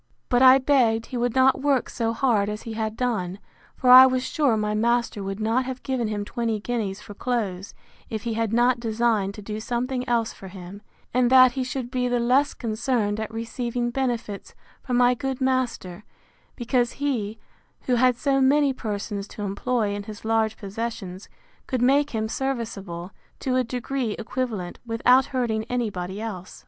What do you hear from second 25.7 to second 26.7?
body else.